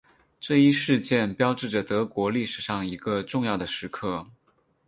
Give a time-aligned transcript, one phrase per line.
[0.39, 4.27] 这一事件标志着德国历史上一个重要的时刻。